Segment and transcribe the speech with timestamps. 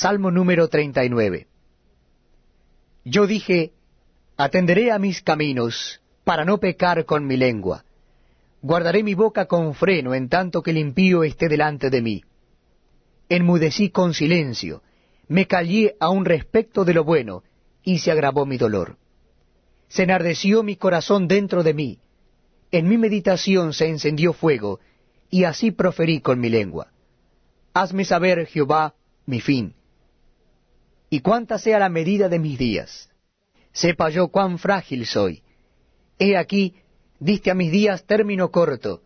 [0.00, 1.46] Salmo número 39.
[3.04, 3.72] Yo dije,
[4.38, 7.84] atenderé a mis caminos, para no pecar con mi lengua.
[8.62, 12.24] Guardaré mi boca con freno en tanto que el impío esté delante de mí.
[13.28, 14.82] Enmudecí con silencio,
[15.28, 17.42] me callé aun respecto de lo bueno,
[17.82, 18.96] y se agravó mi dolor.
[19.88, 21.98] Se enardeció mi corazón dentro de mí,
[22.70, 24.80] en mi meditación se encendió fuego,
[25.28, 26.86] y así proferí con mi lengua.
[27.74, 28.94] Hazme saber, Jehová,
[29.26, 29.74] mi fin,
[31.10, 33.10] y cuánta sea la medida de mis días.
[33.72, 35.42] Sepa yo cuán frágil soy.
[36.18, 36.76] He aquí,
[37.18, 39.02] diste a mis días término corto,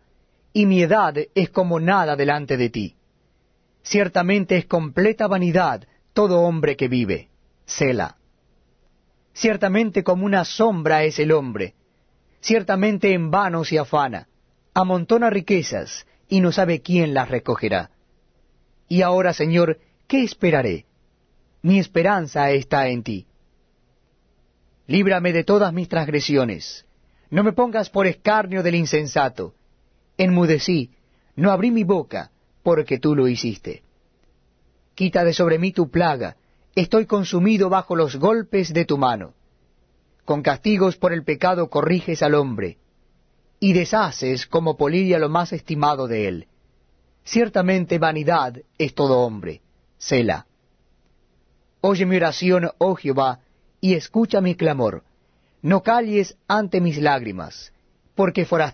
[0.53, 2.95] y mi edad es como nada delante de ti.
[3.81, 7.29] Ciertamente es completa vanidad todo hombre que vive.
[7.65, 8.17] Sela.
[9.33, 11.73] Ciertamente como una sombra es el hombre.
[12.39, 14.27] Ciertamente en vano se afana.
[14.73, 17.91] Amontona riquezas, y no sabe quién las recogerá.
[18.87, 20.85] Y ahora, Señor, ¿qué esperaré?
[21.65, 23.25] Mi esperanza está en ti.
[24.85, 26.85] Líbrame de todas mis transgresiones.
[27.31, 29.55] No me pongas por escarnio del insensato.
[30.15, 30.91] Enmudecí,
[31.35, 32.29] no abrí mi boca,
[32.61, 33.81] porque tú lo hiciste.
[34.93, 36.37] Quita de sobre mí tu plaga,
[36.75, 39.33] estoy consumido bajo los golpes de tu mano.
[40.23, 42.77] Con castigos por el pecado corriges al hombre,
[43.59, 46.47] y deshaces como polilla lo más estimado de él.
[47.23, 49.63] Ciertamente vanidad es todo hombre.
[49.97, 50.45] Sela.
[51.87, 53.41] Oye mi oración, oh Jehová,
[53.79, 55.03] y escucha mi clamor.
[55.61, 57.73] No calles ante mis lágrimas,
[58.15, 58.43] porque